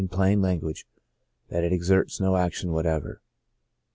[0.03, 0.87] 93 plain language,
[1.49, 3.21] that it exerts no action whatever.